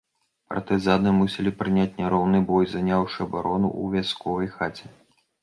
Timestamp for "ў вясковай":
3.81-4.53